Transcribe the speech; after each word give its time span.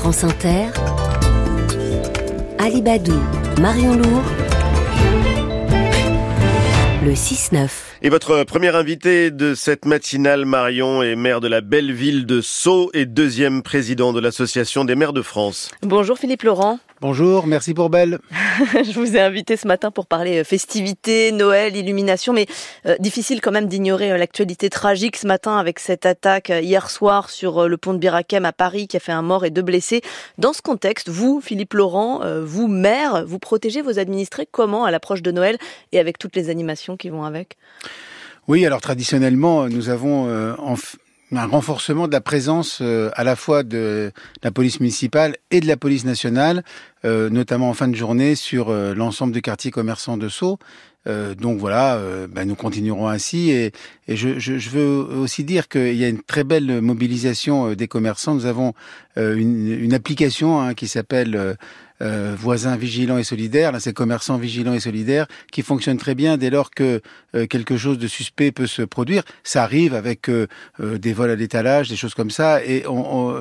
France 0.00 0.24
Inter, 0.24 0.68
Alibadou, 2.58 3.20
Marion 3.60 3.96
Lourd, 3.96 4.22
le 7.04 7.12
6-9. 7.12 7.68
Et 8.00 8.08
votre 8.08 8.44
premier 8.44 8.74
invité 8.74 9.30
de 9.30 9.54
cette 9.54 9.84
matinale, 9.84 10.46
Marion, 10.46 11.02
est 11.02 11.16
maire 11.16 11.42
de 11.42 11.48
la 11.48 11.60
belle 11.60 11.92
ville 11.92 12.24
de 12.24 12.40
Sceaux 12.40 12.90
et 12.94 13.04
deuxième 13.04 13.62
président 13.62 14.14
de 14.14 14.20
l'Association 14.20 14.86
des 14.86 14.94
maires 14.94 15.12
de 15.12 15.20
France. 15.20 15.70
Bonjour 15.82 16.16
Philippe 16.16 16.44
Laurent. 16.44 16.78
Bonjour, 17.02 17.46
merci 17.46 17.72
pour 17.72 17.88
Belle. 17.88 18.18
je 18.74 18.92
vous 18.92 19.16
ai 19.16 19.20
invité 19.20 19.56
ce 19.56 19.66
matin 19.66 19.90
pour 19.90 20.04
parler 20.04 20.40
euh, 20.40 20.44
festivités, 20.44 21.32
Noël, 21.32 21.74
illumination, 21.74 22.34
mais 22.34 22.44
euh, 22.84 22.94
difficile 23.00 23.40
quand 23.40 23.52
même 23.52 23.68
d'ignorer 23.68 24.12
euh, 24.12 24.18
l'actualité 24.18 24.68
tragique 24.68 25.16
ce 25.16 25.26
matin 25.26 25.56
avec 25.56 25.78
cette 25.78 26.04
attaque 26.04 26.50
hier 26.50 26.90
soir 26.90 27.30
sur 27.30 27.66
le 27.66 27.76
pont 27.78 27.94
de 27.94 27.98
Birakem 27.98 28.44
à 28.44 28.52
Paris 28.52 28.86
qui 28.86 28.98
a 28.98 29.00
fait 29.00 29.12
un 29.12 29.22
mort 29.22 29.46
et 29.46 29.50
deux 29.50 29.62
blessés. 29.62 30.02
Dans 30.36 30.52
ce 30.52 30.60
contexte, 30.60 31.08
vous, 31.08 31.40
Philippe 31.40 31.72
Laurent, 31.72 32.20
vous, 32.42 32.68
maire, 32.68 33.24
vous 33.26 33.38
protégez 33.38 33.80
vos 33.80 33.98
administrés 33.98 34.46
comment 34.50 34.84
à 34.84 34.90
l'approche 34.90 35.22
de 35.22 35.30
Noël 35.30 35.56
et 35.92 35.98
avec 35.98 36.18
toutes 36.18 36.36
les 36.36 36.50
animations 36.50 36.98
qui 36.98 37.08
vont 37.08 37.24
avec? 37.24 37.56
Oui, 38.46 38.66
alors 38.66 38.82
traditionnellement, 38.82 39.68
nous 39.68 39.88
avons 39.88 40.28
en 40.58 40.76
un 41.38 41.46
renforcement 41.46 42.08
de 42.08 42.12
la 42.12 42.20
présence 42.20 42.78
euh, 42.80 43.10
à 43.14 43.24
la 43.24 43.36
fois 43.36 43.62
de 43.62 44.12
la 44.42 44.50
police 44.50 44.80
municipale 44.80 45.36
et 45.50 45.60
de 45.60 45.66
la 45.66 45.76
police 45.76 46.04
nationale, 46.04 46.64
euh, 47.04 47.30
notamment 47.30 47.70
en 47.70 47.74
fin 47.74 47.88
de 47.88 47.94
journée 47.94 48.34
sur 48.34 48.70
euh, 48.70 48.94
l'ensemble 48.94 49.32
du 49.32 49.42
quartier 49.42 49.70
commerçant 49.70 50.16
de 50.16 50.28
Sceaux. 50.28 50.58
donc 51.06 51.58
voilà, 51.58 51.98
ben 52.28 52.46
nous 52.46 52.54
continuerons 52.54 53.08
ainsi 53.08 53.50
et, 53.50 53.72
et 54.06 54.16
je, 54.16 54.38
je, 54.38 54.58
je, 54.58 54.68
veux 54.68 54.86
aussi 55.24 55.44
dire 55.44 55.66
qu'il 55.68 55.96
y 55.96 56.04
a 56.04 56.08
une 56.08 56.20
très 56.20 56.44
belle 56.44 56.82
mobilisation 56.82 57.72
des 57.72 57.88
commerçants. 57.88 58.34
Nous 58.34 58.44
avons 58.44 58.74
une, 59.16 59.66
une, 59.66 59.94
application 59.94 60.60
hein, 60.60 60.74
qui 60.74 60.88
s'appelle 60.88 61.56
euh, 62.02 62.34
voisins 62.38 62.76
vigilants 62.76 63.18
et 63.18 63.24
solidaires, 63.24 63.72
là 63.72 63.80
c'est 63.80 63.92
commerçants 63.92 64.38
vigilants 64.38 64.72
et 64.72 64.80
solidaires, 64.80 65.26
qui 65.52 65.62
fonctionne 65.62 65.98
très 65.98 66.14
bien 66.14 66.36
dès 66.36 66.50
lors 66.50 66.70
que 66.70 67.00
euh, 67.34 67.46
quelque 67.46 67.76
chose 67.76 67.98
de 67.98 68.08
suspect 68.08 68.52
peut 68.52 68.66
se 68.66 68.82
produire. 68.82 69.22
Ça 69.44 69.62
arrive 69.62 69.94
avec 69.94 70.28
euh, 70.28 70.46
des 70.78 71.12
vols 71.12 71.30
à 71.30 71.36
l'étalage, 71.36 71.88
des 71.88 71.96
choses 71.96 72.14
comme 72.14 72.30
ça, 72.30 72.64
et 72.64 72.84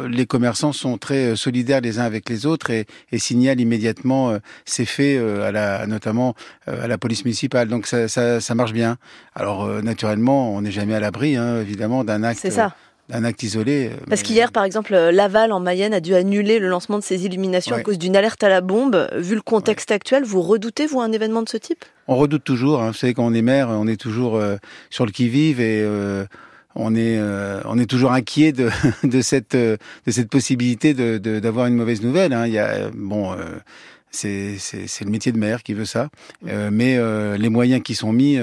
les 0.10 0.26
commerçants 0.26 0.74
sont 0.74 0.98
très 0.98 1.36
solidaires 1.36 1.82
les 1.82 2.00
uns 2.00 2.04
avec 2.04 2.30
les 2.30 2.46
autres 2.46 2.70
et, 2.70 2.86
et 3.12 3.20
signalent 3.20 3.60
immédiatement 3.60 4.38
ces 4.66 4.86
faits, 4.86 5.22
à 5.22 5.52
la, 5.52 5.88
notamment 5.88 6.36
à 6.68 6.88
la 6.88 6.98
police 6.98 7.26
municipale. 7.26 7.68
Donc 7.68 7.88
ça, 7.88 8.08
ça, 8.08 8.42
ça 8.42 8.56
marche 8.56 8.74
bien. 8.74 8.98
Alors 9.36 9.68
naturellement, 9.82 10.54
on 10.56 10.62
n'est 10.62 10.72
jamais 10.72 10.96
à 10.96 11.00
l'abri, 11.00 11.36
hein, 11.36 11.62
évidemment, 11.62 12.04
d'un 12.04 12.24
acte. 12.24 12.40
C'est 12.42 12.52
ça 12.52 12.76
un 13.12 13.24
acte 13.24 13.44
isolé. 13.44 13.92
Euh, 13.92 13.98
Parce 14.10 14.24
qu'hier, 14.24 14.52
par 14.52 14.64
exemple, 14.64 14.94
euh, 14.94 15.12
Laval 15.12 15.52
en 15.52 15.60
Mayenne 15.60 15.94
a 15.94 16.00
dû 16.00 16.14
annuler 16.14 16.60
le 16.60 16.68
lancement 16.68 16.98
de 16.98 17.04
ses 17.04 17.26
illuminations 17.26 17.76
à 17.76 17.82
cause 17.82 17.98
d'une 17.98 18.16
alerte 18.16 18.44
à 18.44 18.50
la 18.50 18.62
bombe. 18.62 19.10
Vu 19.16 19.36
le 19.36 19.42
contexte 19.42 19.92
actuel, 19.92 20.24
vous 20.24 20.42
redoutez, 20.42 20.86
vous, 20.86 21.02
un 21.02 21.12
événement 21.12 21.42
de 21.42 21.50
ce 21.50 21.58
type? 21.58 21.86
On 22.08 22.16
redoute 22.16 22.44
toujours. 22.44 22.82
Hein. 22.82 22.88
Vous 22.92 22.98
savez, 22.98 23.14
quand 23.14 23.26
on 23.26 23.34
est 23.34 23.42
maire, 23.42 23.70
on 23.70 23.88
est 23.88 24.00
toujours 24.00 24.36
euh, 24.36 24.58
sur 24.90 25.06
le 25.06 25.12
qui-vive 25.12 25.60
et 25.60 25.86
on 26.76 26.96
est 26.96 27.20
on 27.66 27.78
est 27.78 27.90
toujours 27.90 28.12
inquiet 28.12 28.52
de, 28.52 28.70
de 29.04 29.22
cette 29.22 29.56
de 29.56 29.78
cette 30.08 30.30
possibilité 30.30 30.94
de 30.94 31.18
d'avoir 31.40 31.66
une 31.66 31.76
mauvaise 31.76 32.02
nouvelle. 32.02 32.34
Hein. 32.34 32.48
Il 32.48 32.54
y 32.54 32.60
a 32.60 32.90
bon. 32.94 33.36
c'est 34.12 34.58
c'est 34.60 35.04
le 35.04 35.12
métier 35.12 35.32
de 35.32 35.38
maire 35.38 35.64
qui 35.64 35.74
veut 35.74 35.86
ça, 35.86 36.10
mais 36.44 37.00
les 37.38 37.50
moyens 37.50 37.82
qui 37.84 37.96
sont 37.96 38.14
mis, 38.14 38.38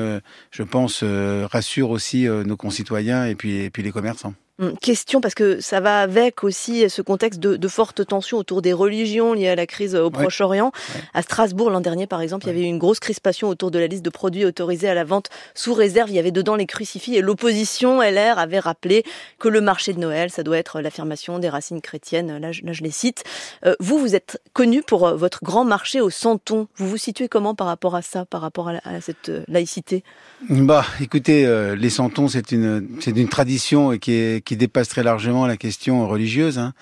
je 0.51 0.63
pense, 0.63 1.05
rassurent 1.05 1.91
aussi 1.91 2.27
nos 2.27 2.57
concitoyens 2.57 3.27
et 3.27 3.35
puis 3.35 3.57
et 3.59 3.71
puis 3.71 3.83
les 3.83 3.93
commerçants. 3.93 4.35
Hum, 4.59 4.75
question, 4.79 5.21
parce 5.21 5.35
que 5.35 5.61
ça 5.61 5.81
va 5.81 6.01
avec 6.01 6.43
aussi 6.43 6.89
ce 6.89 7.03
contexte 7.03 7.41
de, 7.41 7.57
de 7.57 7.69
fortes 7.69 8.07
tensions 8.07 8.39
autour 8.39 8.63
des 8.63 8.73
religions 8.73 9.35
liées 9.35 9.51
à 9.51 9.55
la 9.55 9.67
crise 9.67 9.95
au 9.95 10.09
Proche-Orient. 10.11 10.73
À 11.13 11.21
Strasbourg, 11.21 11.69
l'an 11.69 11.83
dernier, 11.83 12.07
par 12.07 12.23
exemple, 12.23 12.47
il 12.47 12.49
y 12.49 12.51
avait 12.53 12.63
eu 12.63 12.65
une 12.65 12.79
grosse 12.79 12.99
crispation 12.99 13.51
autour 13.51 13.71
de 13.71 13.79
la 13.79 13.87
liste 13.87 14.03
de 14.03 14.09
produits 14.09 14.47
autorisés 14.47 14.89
à 14.89 14.95
la 14.95 15.05
vente 15.05 15.29
sous 15.55 15.75
réserve. 15.75 16.09
Il 16.09 16.17
y 16.17 16.19
avait 16.19 16.31
dedans 16.31 16.57
les 16.57 16.65
crucifix 16.65 17.17
et 17.17 17.21
l'opposition 17.21 18.01
LR 18.01 18.39
avait 18.39 18.59
rappelé 18.59 19.05
que 19.39 19.49
le 19.49 19.61
marché 19.61 19.93
de 19.93 19.99
Noël, 19.99 20.31
ça 20.31 20.43
doit 20.43 20.57
être 20.57 20.81
l'affirmation 20.81 21.39
des 21.39 21.51
racines 21.51 21.83
chrétiennes. 21.83 22.39
Là, 22.39 22.51
je, 22.53 22.63
là, 22.65 22.73
je 22.73 22.83
les 22.83 22.91
cite. 22.91 23.25
Euh, 23.67 23.75
vous, 23.79 23.99
vous 23.99 24.15
êtes 24.15 24.41
connu 24.55 24.83
pour 24.83 25.07
euh, 25.07 25.17
votre 25.17 25.45
grand 25.45 25.67
marché 25.67 26.01
au 26.01 26.09
Santon. 26.09 26.67
Vous 26.77 26.89
vous 26.89 26.97
situez 26.97 27.29
comment 27.29 27.55
par 27.55 27.67
rapport 27.67 27.95
à 27.95 28.01
ça, 28.01 28.25
par 28.25 28.41
rapport 28.41 28.71
à, 28.71 28.81
à 28.85 29.03
cette 29.03 29.29
euh, 29.29 29.45
laïcité? 29.49 30.03
Bah, 30.49 30.87
écoutez, 31.01 31.47
les 31.77 31.91
Santons, 31.91 32.29
c'est 32.29 32.53
une, 32.53 32.89
c'est 33.01 33.11
une 33.11 33.29
tradition 33.29 33.99
qui 33.99 34.13
est 34.13 34.46
qui 34.47 34.57
dépasse 34.57 34.89
très 34.89 35.03
largement 35.03 35.47
la 35.47 35.59
question 35.59 36.09
religieuse. 36.09 36.59
Hein. 36.59 36.73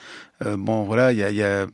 Euh, 0.45 0.57
bon, 0.57 0.85
voilà, 0.85 1.11
il 1.13 1.19
y 1.19 1.25
a, 1.25 1.31
y 1.33 1.43
a, 1.43 1.67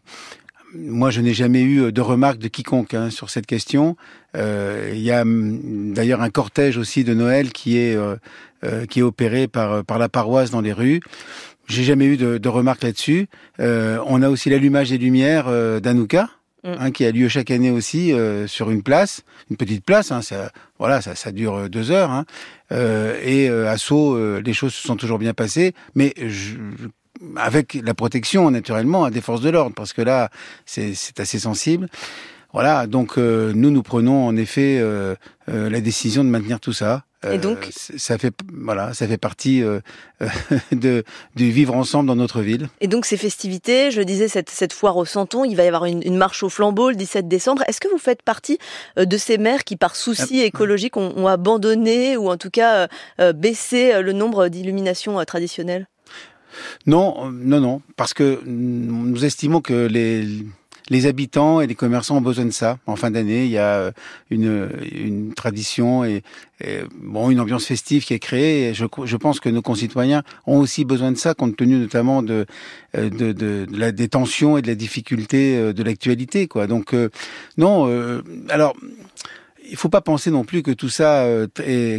moi, 0.74 1.10
je 1.10 1.20
n'ai 1.20 1.34
jamais 1.34 1.62
eu 1.62 1.92
de 1.92 2.00
remarques 2.00 2.38
de 2.38 2.48
quiconque 2.48 2.94
hein, 2.94 3.10
sur 3.10 3.28
cette 3.28 3.46
question. 3.46 3.96
Euh, 4.36 4.92
il 4.94 5.00
y 5.00 5.10
a 5.10 5.22
hum, 5.22 5.92
d'ailleurs 5.92 6.22
un 6.22 6.30
cortège 6.30 6.78
aussi 6.78 7.04
de 7.04 7.12
Noël 7.12 7.52
qui 7.52 7.76
est 7.76 7.96
euh, 7.96 8.16
euh, 8.64 8.86
qui 8.86 9.00
est 9.00 9.02
opéré 9.02 9.48
par 9.48 9.84
par 9.84 9.98
la 9.98 10.08
paroisse 10.08 10.50
dans 10.50 10.60
les 10.60 10.72
rues. 10.72 11.00
J'ai 11.66 11.84
jamais 11.84 12.06
eu 12.06 12.16
de, 12.16 12.38
de 12.38 12.48
remarques 12.48 12.82
là-dessus. 12.82 13.28
Euh, 13.60 13.98
on 14.06 14.22
a 14.22 14.28
aussi 14.28 14.50
l'allumage 14.50 14.90
des 14.90 14.98
lumières 14.98 15.48
d'Anouka. 15.80 16.28
Mm. 16.62 16.75
Hein, 16.78 16.91
qui 16.91 17.06
a 17.06 17.10
lieu 17.10 17.28
chaque 17.28 17.50
année 17.50 17.71
aussi 17.71 18.12
euh, 18.12 18.47
sur 18.47 18.71
une 18.71 18.82
place, 18.82 19.22
une 19.48 19.56
petite 19.56 19.84
place. 19.84 20.12
Hein, 20.12 20.21
ça, 20.21 20.50
voilà, 20.78 21.00
ça, 21.00 21.15
ça 21.15 21.32
dure 21.32 21.54
euh, 21.54 21.69
deux 21.69 21.91
heures. 21.91 22.10
Hein, 22.10 22.26
euh, 22.72 23.19
et 23.22 23.48
à 23.48 23.78
Sceaux, 23.78 24.19
les 24.41 24.53
choses 24.53 24.75
se 24.75 24.87
sont 24.87 24.97
toujours 24.97 25.19
bien 25.19 25.32
passées, 25.32 25.75
mais 25.94 26.12
je, 26.16 26.56
avec 27.37 27.75
la 27.82 27.94
protection 27.94 28.50
naturellement 28.50 29.09
des 29.10 29.21
forces 29.21 29.41
de 29.41 29.50
l'ordre, 29.50 29.75
parce 29.75 29.93
que 29.93 30.03
là, 30.03 30.31
c'est 30.66 31.19
assez 31.19 31.38
sensible. 31.38 31.88
Voilà, 32.53 32.87
donc 32.87 33.16
nous, 33.16 33.71
nous 33.71 33.82
prenons 33.82 34.27
en 34.27 34.37
effet 34.37 34.81
la 35.48 35.81
décision 35.81 36.22
de 36.22 36.28
maintenir 36.28 36.60
tout 36.60 36.72
ça. 36.72 37.04
Et 37.28 37.36
donc, 37.36 37.66
euh, 37.66 37.97
ça 37.98 38.16
fait 38.16 38.32
voilà, 38.50 38.94
ça 38.94 39.06
fait 39.06 39.19
partie 39.19 39.62
euh, 39.62 39.81
de 40.72 41.04
du 41.36 41.50
vivre 41.50 41.75
ensemble 41.75 42.08
dans 42.08 42.16
notre 42.16 42.41
ville. 42.41 42.69
Et 42.81 42.88
donc 42.88 43.04
ces 43.04 43.19
festivités, 43.19 43.91
je 43.91 44.00
disais 44.00 44.28
cette 44.28 44.48
cette 44.48 44.72
foire 44.72 44.97
au 44.97 45.04
Santon, 45.04 45.44
il 45.44 45.54
va 45.54 45.64
y 45.64 45.66
avoir 45.66 45.84
une, 45.84 46.03
une 46.03 46.16
marche 46.16 46.42
au 46.42 46.48
flambeau 46.48 46.88
le 46.88 46.97
17 46.97 47.28
décembre. 47.28 47.62
Est-ce 47.69 47.80
que 47.80 47.88
vous 47.88 47.98
faites 47.98 48.22
partie 48.22 48.59
euh, 48.98 49.04
de 49.04 49.19
ces 49.19 49.36
maires 49.36 49.64
qui, 49.64 49.76
par 49.76 49.97
souci 49.97 50.41
ah, 50.41 50.47
écologique, 50.47 50.97
ont, 50.97 51.12
ont, 51.14 51.26
abandonné 51.26 52.16
ou 52.16 52.30
en 52.30 52.36
tout 52.36 52.50
cas 52.50 52.88
baissé 53.34 54.03
le 54.03 54.12
nombre 54.12 54.48
d'illuminations 54.48 55.22
traditionnelles? 55.25 55.86
Non, 56.86 57.30
non, 57.30 57.60
non, 57.60 57.82
parce 57.97 58.14
que 58.14 58.41
nous 58.44 59.25
estimons 59.25 59.60
que 59.60 59.86
les 59.86 60.44
les 60.90 61.06
habitants 61.06 61.60
et 61.60 61.66
les 61.66 61.76
commerçants 61.76 62.16
ont 62.16 62.20
besoin 62.20 62.44
de 62.44 62.50
ça. 62.50 62.78
En 62.86 62.96
fin 62.96 63.10
d'année, 63.10 63.44
il 63.44 63.50
y 63.50 63.58
a 63.58 63.76
euh, 63.76 63.92
une, 64.28 64.68
une 64.92 65.32
tradition 65.34 66.04
et, 66.04 66.22
bon 67.00 67.30
une 67.30 67.40
ambiance 67.40 67.64
festive 67.64 68.04
qui 68.04 68.12
est 68.12 68.18
créée. 68.18 68.68
Et 68.68 68.74
je, 68.74 68.84
je, 69.04 69.16
pense 69.16 69.40
que 69.40 69.48
nos 69.48 69.62
concitoyens 69.62 70.22
ont 70.46 70.58
aussi 70.58 70.84
besoin 70.84 71.10
de 71.12 71.16
ça, 71.16 71.32
compte 71.32 71.56
tenu 71.56 71.78
notamment 71.78 72.22
de, 72.22 72.44
euh, 72.96 73.08
de, 73.08 73.32
de, 73.32 73.66
de 73.70 73.78
la, 73.78 73.92
des 73.92 74.08
tensions 74.08 74.58
et 74.58 74.62
de 74.62 74.66
la 74.66 74.74
difficulté 74.74 75.56
euh, 75.56 75.72
de 75.72 75.82
l'actualité. 75.82 76.48
Quoi. 76.48 76.66
Donc 76.66 76.94
non, 77.56 77.88
alors 78.48 78.74
il 79.70 79.76
faut 79.76 79.88
pas 79.88 80.00
penser 80.00 80.30
non 80.30 80.44
plus 80.44 80.62
que 80.62 80.72
tout 80.72 80.88
ça 80.88 81.24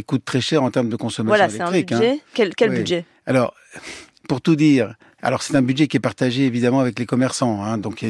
coûte 0.06 0.24
très 0.24 0.40
cher 0.40 0.62
en 0.62 0.70
termes 0.70 0.90
de 0.90 0.96
consommation 0.96 1.44
électrique. 1.44 1.58
Voilà, 1.58 1.70
c'est 1.70 1.96
un 1.96 2.06
budget. 2.06 2.18
Hein. 2.18 2.24
Quel, 2.34 2.54
quel 2.54 2.70
budget? 2.70 3.04
Alors, 3.26 3.54
pour 4.28 4.40
tout 4.40 4.56
dire, 4.56 4.94
alors 5.22 5.42
c'est 5.42 5.54
un 5.54 5.62
budget 5.62 5.86
qui 5.86 5.96
est 5.96 6.00
partagé 6.00 6.44
évidemment 6.44 6.80
avec 6.80 6.98
les 6.98 7.06
commerçants. 7.06 7.62
Hein. 7.62 7.78
Donc 7.78 8.04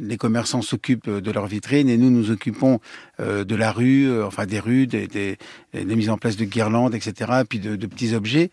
les 0.00 0.16
commerçants 0.16 0.62
s'occupent 0.62 1.10
de 1.10 1.30
leurs 1.30 1.46
vitrines 1.46 1.90
et 1.90 1.98
nous 1.98 2.10
nous 2.10 2.30
occupons 2.30 2.80
euh, 3.20 3.44
de 3.44 3.54
la 3.54 3.70
rue, 3.70 4.08
euh, 4.08 4.26
enfin 4.26 4.46
des 4.46 4.58
rues, 4.58 4.86
des, 4.86 5.06
des, 5.06 5.36
des, 5.74 5.96
mises 5.96 6.08
en 6.08 6.16
place 6.16 6.36
de 6.36 6.46
guirlandes, 6.46 6.94
etc. 6.94 7.42
Puis 7.46 7.58
de, 7.58 7.76
de 7.76 7.86
petits 7.86 8.14
objets. 8.14 8.50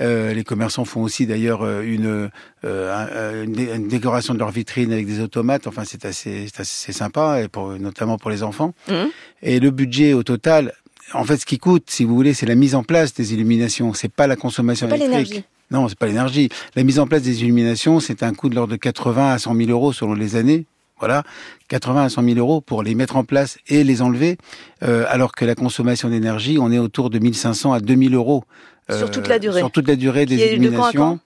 Euh, 0.00 0.32
les 0.32 0.44
commerçants 0.44 0.86
font 0.86 1.02
aussi 1.02 1.26
d'ailleurs 1.26 1.62
euh, 1.62 1.82
une, 1.82 2.30
euh, 2.64 3.44
une, 3.44 3.88
décoration 3.88 4.32
de 4.32 4.38
leurs 4.38 4.50
vitrines 4.50 4.92
avec 4.92 5.06
des 5.06 5.20
automates. 5.20 5.66
Enfin 5.66 5.84
c'est 5.84 6.06
assez, 6.06 6.48
assez 6.56 6.92
sympa 6.92 7.42
et 7.42 7.48
pour, 7.48 7.78
notamment 7.78 8.16
pour 8.16 8.30
les 8.30 8.42
enfants. 8.42 8.72
Mmh. 8.88 8.94
Et 9.42 9.60
le 9.60 9.70
budget 9.70 10.14
au 10.14 10.22
total, 10.22 10.72
en 11.12 11.24
fait, 11.24 11.36
ce 11.36 11.46
qui 11.46 11.58
coûte, 11.58 11.90
si 11.90 12.04
vous 12.04 12.14
voulez, 12.14 12.32
c'est 12.32 12.46
la 12.46 12.54
mise 12.54 12.74
en 12.74 12.82
place 12.82 13.12
des 13.12 13.34
illuminations. 13.34 13.92
C'est 13.92 14.12
pas 14.12 14.26
la 14.26 14.36
consommation 14.36 14.88
électrique. 14.88 15.44
Non, 15.72 15.88
c'est 15.88 15.98
pas 15.98 16.06
l'énergie. 16.06 16.50
La 16.76 16.84
mise 16.84 16.98
en 16.98 17.06
place 17.06 17.22
des 17.22 17.42
illuminations, 17.42 17.98
c'est 17.98 18.22
un 18.22 18.34
coût 18.34 18.48
de 18.48 18.54
l'ordre 18.54 18.72
de 18.72 18.76
80 18.76 19.32
à 19.32 19.38
100 19.38 19.56
000 19.56 19.70
euros 19.70 19.92
selon 19.92 20.14
les 20.14 20.36
années. 20.36 20.66
Voilà, 20.98 21.24
80 21.68 22.04
à 22.04 22.08
100 22.10 22.22
000 22.22 22.38
euros 22.38 22.60
pour 22.60 22.84
les 22.84 22.94
mettre 22.94 23.16
en 23.16 23.24
place 23.24 23.58
et 23.66 23.82
les 23.82 24.02
enlever, 24.02 24.38
euh, 24.84 25.04
alors 25.08 25.32
que 25.32 25.44
la 25.44 25.56
consommation 25.56 26.08
d'énergie, 26.08 26.58
on 26.60 26.70
est 26.70 26.78
autour 26.78 27.10
de 27.10 27.18
1500 27.18 27.72
à 27.72 27.80
2000 27.80 28.14
euros. 28.14 28.44
Euh, 28.90 28.98
sur 28.98 29.10
toute 29.10 29.26
la 29.26 29.40
durée. 29.40 29.60
Sur 29.60 29.70
toute 29.72 29.88
la 29.88 29.96
durée 29.96 30.26
des 30.26 30.36
illuminations. 30.36 31.18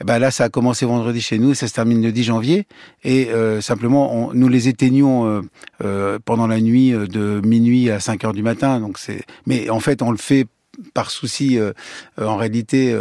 Eh 0.00 0.04
ben 0.04 0.18
là, 0.18 0.30
ça 0.30 0.44
a 0.44 0.48
commencé 0.48 0.86
vendredi 0.86 1.20
chez 1.20 1.38
nous 1.38 1.50
et 1.50 1.54
ça 1.54 1.66
se 1.66 1.74
termine 1.74 2.02
le 2.02 2.12
10 2.12 2.22
janvier. 2.24 2.66
Et 3.02 3.28
euh, 3.30 3.60
simplement, 3.60 4.14
on, 4.14 4.32
nous 4.32 4.48
les 4.48 4.68
éteignons 4.68 5.26
euh, 5.26 5.40
euh 5.84 6.18
pendant 6.24 6.46
la 6.46 6.60
nuit 6.60 6.92
de 6.92 7.40
minuit 7.44 7.90
à 7.90 7.98
5 7.98 8.24
heures 8.24 8.32
du 8.32 8.42
matin. 8.42 8.80
Donc 8.80 8.98
c'est, 8.98 9.22
mais 9.46 9.68
en 9.68 9.80
fait, 9.80 10.00
on 10.02 10.10
le 10.10 10.16
fait 10.16 10.46
par 10.94 11.10
souci, 11.10 11.58
en 12.16 12.36
réalité, 12.36 12.96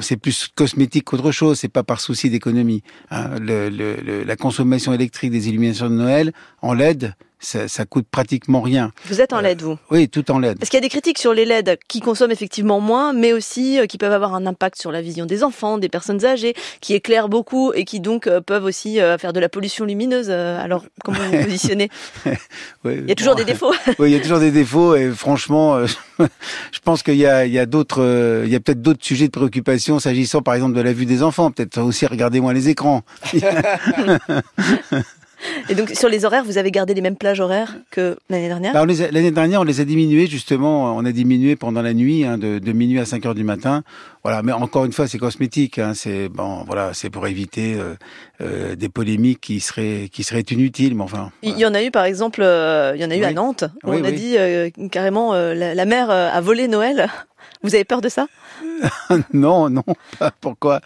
c'est 0.00 0.16
plus 0.16 0.48
cosmétique 0.54 1.04
qu'autre 1.04 1.32
chose. 1.32 1.58
C'est 1.58 1.68
pas 1.68 1.82
par 1.82 2.00
souci 2.00 2.30
d'économie. 2.30 2.82
Hein. 3.10 3.38
la 3.40 4.36
consommation 4.36 4.92
électrique 4.92 5.30
des 5.30 5.48
illuminations 5.48 5.90
de 5.90 5.94
Noël 5.94 6.32
en 6.62 6.74
LED, 6.74 7.14
ça, 7.40 7.68
ça 7.68 7.84
coûte 7.84 8.06
pratiquement 8.10 8.60
rien. 8.60 8.92
Vous 9.06 9.20
êtes 9.20 9.32
en 9.32 9.40
LED, 9.40 9.62
vous? 9.62 9.78
Oui, 9.90 10.08
tout 10.08 10.30
en 10.30 10.38
LED. 10.38 10.58
Parce 10.58 10.70
qu'il 10.70 10.76
y 10.76 10.82
a 10.82 10.82
des 10.82 10.88
critiques 10.88 11.18
sur 11.18 11.34
les 11.34 11.44
LED 11.44 11.78
qui 11.88 12.00
consomment 12.00 12.32
effectivement 12.32 12.80
moins, 12.80 13.12
mais 13.12 13.32
aussi 13.32 13.78
qui 13.88 13.98
peuvent 13.98 14.12
avoir 14.12 14.34
un 14.34 14.46
impact 14.46 14.80
sur 14.80 14.92
la 14.92 15.00
vision 15.00 15.26
des 15.26 15.44
enfants, 15.44 15.78
des 15.78 15.88
personnes 15.88 16.24
âgées, 16.24 16.54
qui 16.80 16.94
éclairent 16.94 17.28
beaucoup 17.28 17.72
et 17.72 17.84
qui 17.84 18.00
donc 18.00 18.28
peuvent 18.46 18.64
aussi 18.64 18.98
faire 19.18 19.32
de 19.32 19.40
la 19.40 19.48
pollution 19.48 19.84
lumineuse. 19.84 20.30
Alors, 20.30 20.84
comment 21.04 21.18
vous 21.18 21.32
vous 21.32 21.44
positionnez? 21.44 21.88
Oui, 22.84 22.96
Il 23.02 23.08
y 23.08 23.12
a 23.12 23.14
toujours 23.14 23.34
des 23.34 23.44
défauts. 23.44 23.72
oui, 23.98 24.10
il 24.10 24.12
y 24.12 24.16
a 24.16 24.20
toujours 24.20 24.40
des 24.40 24.50
défauts 24.50 24.94
et 24.94 25.10
franchement, 25.10 25.84
je 26.18 26.78
pense 26.84 27.02
qu'il 27.02 27.16
y 27.16 27.26
a, 27.26 27.46
il 27.46 27.52
y 27.52 27.58
a 27.58 27.66
d'autres, 27.66 28.42
il 28.44 28.50
y 28.50 28.56
a 28.56 28.60
peut-être 28.60 28.82
d'autres 28.82 29.04
sujets 29.04 29.26
de 29.26 29.32
préoccupation 29.32 29.98
s'agissant 29.98 30.42
par 30.42 30.54
exemple 30.54 30.76
de 30.76 30.80
la 30.80 30.92
vue 30.92 31.06
des 31.06 31.22
enfants. 31.22 31.50
Peut-être 31.50 31.80
aussi 31.80 32.06
regarder 32.06 32.40
moins 32.40 32.52
les 32.52 32.68
écrans. 32.68 33.02
Et 35.68 35.74
donc 35.74 35.90
sur 35.90 36.08
les 36.08 36.24
horaires, 36.24 36.44
vous 36.44 36.58
avez 36.58 36.70
gardé 36.70 36.94
les 36.94 37.00
mêmes 37.00 37.16
plages 37.16 37.40
horaires 37.40 37.76
que 37.90 38.16
l'année 38.28 38.48
dernière 38.48 38.72
bah, 38.72 38.84
L'année 38.84 39.30
dernière, 39.30 39.60
on 39.60 39.64
les 39.64 39.80
a 39.80 39.84
diminués 39.84 40.26
justement. 40.26 40.96
On 40.96 41.04
a 41.04 41.12
diminué 41.12 41.56
pendant 41.56 41.82
la 41.82 41.94
nuit, 41.94 42.24
hein, 42.24 42.38
de, 42.38 42.58
de, 42.58 42.72
minuit 42.72 42.98
à 42.98 43.04
5 43.04 43.24
heures 43.26 43.34
du 43.34 43.44
matin. 43.44 43.82
Voilà, 44.24 44.42
mais 44.42 44.52
encore 44.52 44.84
une 44.84 44.92
fois, 44.92 45.06
c'est 45.06 45.18
cosmétique. 45.18 45.78
Hein, 45.78 45.92
c'est 45.94 46.28
bon, 46.28 46.64
voilà, 46.66 46.92
c'est 46.92 47.10
pour 47.10 47.26
éviter 47.26 47.74
euh, 47.74 47.94
euh, 48.40 48.76
des 48.76 48.88
polémiques 48.88 49.40
qui 49.40 49.60
seraient 49.60 50.08
qui 50.12 50.24
seraient 50.24 50.40
inutiles. 50.40 50.94
Mais 50.94 51.04
enfin, 51.04 51.30
il 51.42 51.58
y 51.58 51.66
en 51.66 51.74
a 51.74 51.82
eu 51.82 51.90
par 51.90 52.04
exemple, 52.04 52.40
euh, 52.42 52.92
il 52.94 53.00
y 53.00 53.04
en 53.04 53.10
a 53.10 53.16
eu 53.16 53.24
à 53.24 53.32
Nantes. 53.32 53.64
Où 53.84 53.92
on 53.92 54.04
a 54.04 54.10
dit 54.10 54.36
carrément 54.90 55.32
la, 55.34 55.74
la 55.74 55.84
mère 55.84 56.10
a 56.10 56.40
volé 56.40 56.68
Noël. 56.68 57.08
Vous 57.62 57.74
avez 57.74 57.84
peur 57.84 58.00
de 58.00 58.08
ça? 58.08 58.26
Non, 59.32 59.68
non. 59.70 59.84
Pourquoi 60.40 60.80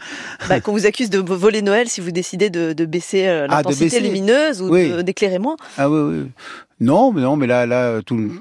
bah, 0.48 0.60
Qu'on 0.60 0.72
vous 0.72 0.86
accuse 0.86 1.10
de 1.10 1.18
voler 1.18 1.62
Noël 1.62 1.88
si 1.88 2.00
vous 2.00 2.10
décidez 2.10 2.50
de, 2.50 2.72
de 2.72 2.84
baisser 2.84 3.26
euh, 3.26 3.46
ah, 3.48 3.56
l'intensité 3.56 4.00
lumineuse 4.00 4.62
ou 4.62 5.02
d'éclairer 5.02 5.38
moins. 5.38 5.56
Ah 5.76 5.90
oui, 5.90 6.00
oui. 6.00 6.30
Non, 6.80 7.12
mais 7.12 7.22
non, 7.22 7.36
mais 7.36 7.46
là, 7.46 7.66
là, 7.66 8.00
tout, 8.02 8.32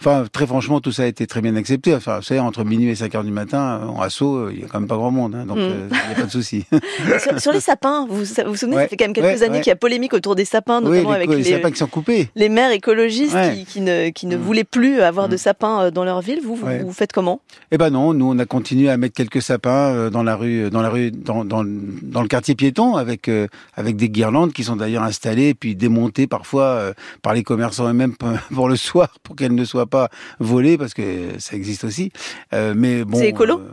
Enfin, 0.00 0.24
très 0.30 0.46
franchement, 0.46 0.80
tout 0.80 0.92
ça 0.92 1.04
a 1.04 1.06
été 1.06 1.26
très 1.26 1.40
bien 1.40 1.56
accepté. 1.56 1.94
Enfin, 1.94 2.16
vous 2.16 2.22
savez, 2.22 2.40
entre 2.40 2.64
minuit 2.64 2.90
et 2.90 2.94
5 2.94 3.14
heures 3.14 3.24
du 3.24 3.30
matin, 3.30 3.80
en 3.88 4.00
assaut, 4.00 4.36
euh, 4.36 4.52
il 4.52 4.60
y 4.60 4.64
a 4.64 4.66
quand 4.66 4.78
même 4.78 4.88
pas 4.88 4.96
grand 4.96 5.10
monde, 5.10 5.34
hein, 5.34 5.46
donc 5.46 5.56
mm. 5.56 5.60
euh, 5.60 5.88
il 5.90 6.08
n'y 6.08 6.14
a 6.14 6.20
pas 6.20 6.26
de 6.26 6.30
souci. 6.30 6.64
sur, 7.38 7.52
les 7.52 7.60
sapins, 7.60 8.06
vous 8.08 8.18
vous, 8.18 8.56
souvenez, 8.56 8.76
ça 8.76 8.88
fait 8.88 8.96
quand 8.96 9.06
même 9.06 9.14
quelques 9.14 9.42
années 9.42 9.60
qu'il 9.60 9.70
y 9.70 9.72
a 9.72 9.76
polémique 9.76 10.12
autour 10.12 10.34
des 10.34 10.44
sapins, 10.44 10.80
notamment 10.80 11.10
les, 11.10 11.16
avec 11.16 11.30
les, 11.30 11.44
sapins 11.44 11.70
qui 11.70 11.78
sont 11.78 11.86
coupés. 11.86 12.28
Les 12.36 12.48
maires 12.48 12.72
écologistes 12.72 13.36
qui, 13.54 13.64
qui, 13.64 13.80
ne, 13.80 14.10
qui 14.10 14.26
ne 14.26 14.36
mm. 14.36 14.40
voulaient 14.40 14.64
plus 14.64 15.00
avoir 15.00 15.28
de 15.28 15.34
mm. 15.34 15.38
sapins 15.38 15.80
euh, 15.80 15.90
dans 15.90 16.04
leur 16.04 16.20
ville. 16.20 16.40
Vous, 16.44 16.56
vous, 16.56 16.92
faites 16.92 17.12
comment? 17.12 17.40
Eh 17.72 17.78
ben 17.78 17.90
non, 17.90 18.12
nous 18.12 18.30
on 18.30 18.38
a 18.38 18.44
continué 18.44 18.90
à 18.90 18.96
mettre 18.98 19.14
quelques 19.14 19.42
sapins 19.42 20.10
dans 20.10 20.22
la 20.22 20.36
rue, 20.36 20.70
dans 20.70 20.82
la 20.82 20.90
rue, 20.90 21.10
dans, 21.10 21.44
dans, 21.44 21.64
dans 21.64 22.22
le 22.22 22.28
quartier 22.28 22.54
piéton, 22.54 22.96
avec 22.96 23.30
avec 23.74 23.96
des 23.96 24.10
guirlandes 24.10 24.52
qui 24.52 24.64
sont 24.64 24.76
d'ailleurs 24.76 25.02
installées 25.02 25.54
puis 25.54 25.74
démontées 25.74 26.26
parfois 26.26 26.92
par 27.22 27.34
les 27.34 27.42
commerçants 27.42 27.88
eux-mêmes 27.88 28.14
pour 28.54 28.68
le 28.68 28.76
soir, 28.76 29.08
pour 29.22 29.36
qu'elles 29.36 29.54
ne 29.54 29.64
soient 29.64 29.85
pas 29.86 30.08
volées 30.38 30.78
parce 30.78 30.94
que 30.94 31.38
ça 31.38 31.56
existe 31.56 31.84
aussi. 31.84 32.12
Euh, 32.52 32.74
mais 32.76 33.04
bon. 33.04 33.18
C'est 33.18 33.28
écolo 33.28 33.60
euh, 33.60 33.70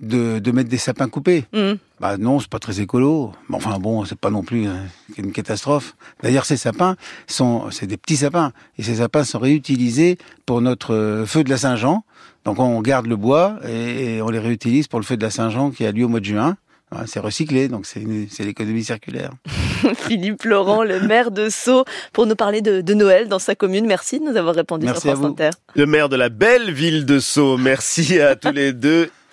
de, 0.00 0.38
de, 0.38 0.50
mettre 0.52 0.70
des 0.70 0.78
sapins 0.78 1.08
coupés. 1.08 1.44
Mmh. 1.52 1.72
Bah 2.00 2.16
non, 2.16 2.40
c'est 2.40 2.48
pas 2.48 2.58
très 2.58 2.80
écolo. 2.80 3.32
Mais 3.48 3.56
enfin 3.56 3.78
bon, 3.78 4.04
c'est 4.04 4.18
pas 4.18 4.30
non 4.30 4.42
plus 4.42 4.66
hein, 4.66 4.76
une 5.16 5.32
catastrophe. 5.32 5.96
D'ailleurs, 6.22 6.44
ces 6.44 6.56
sapins 6.56 6.96
sont, 7.26 7.70
c'est 7.70 7.86
des 7.86 7.96
petits 7.96 8.16
sapins 8.16 8.52
et 8.78 8.82
ces 8.82 8.96
sapins 8.96 9.24
sont 9.24 9.38
réutilisés 9.38 10.18
pour 10.46 10.60
notre 10.60 10.94
euh, 10.94 11.26
feu 11.26 11.44
de 11.44 11.50
la 11.50 11.58
Saint-Jean. 11.58 12.04
Donc 12.44 12.58
on 12.58 12.80
garde 12.82 13.06
le 13.06 13.16
bois 13.16 13.58
et, 13.66 14.20
on 14.20 14.28
les 14.28 14.38
réutilise 14.38 14.86
pour 14.86 15.00
le 15.00 15.04
feu 15.04 15.16
de 15.16 15.22
la 15.22 15.30
Saint-Jean 15.30 15.70
qui 15.70 15.86
a 15.86 15.92
lieu 15.92 16.04
au 16.04 16.08
mois 16.08 16.20
de 16.20 16.26
juin. 16.26 16.56
C'est 17.06 17.20
recyclé, 17.20 17.68
donc 17.68 17.86
c'est 17.86 18.44
l'économie 18.44 18.84
circulaire. 18.84 19.30
Philippe 19.96 20.44
Laurent, 20.44 20.84
le 20.84 21.00
maire 21.00 21.30
de 21.30 21.48
Sceaux, 21.48 21.84
pour 22.12 22.26
nous 22.26 22.36
parler 22.36 22.62
de, 22.62 22.80
de, 22.80 22.94
Noël 22.94 23.28
dans 23.28 23.38
sa 23.38 23.54
commune. 23.54 23.86
Merci 23.86 24.20
de 24.20 24.24
nous 24.24 24.36
avoir 24.36 24.54
répondu 24.54 24.86
Merci 24.86 25.02
sur 25.02 25.14
France 25.14 25.24
Inter. 25.24 25.50
Le 25.74 25.86
maire 25.86 26.08
de 26.08 26.16
la 26.16 26.28
belle 26.28 26.72
ville 26.72 27.04
de 27.04 27.18
Sceaux. 27.18 27.56
Merci 27.56 28.20
à 28.20 28.36
tous 28.36 28.52
les 28.52 28.72
deux. 28.72 29.10